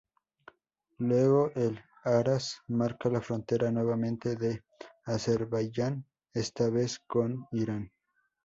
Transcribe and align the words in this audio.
Luego 0.97 1.51
el 1.53 1.79
Aras 2.03 2.59
marca 2.69 3.07
la 3.07 3.21
frontera 3.21 3.69
nuevamente 3.69 4.35
de 4.35 4.63
Azerbaiyán, 5.05 6.07
está 6.33 6.71
vez 6.71 6.97
con 7.05 7.45
Irán. 7.51 7.91